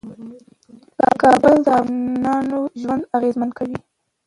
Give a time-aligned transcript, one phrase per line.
[1.21, 3.77] کابل د افغانانو ژوند اغېزمن کوي.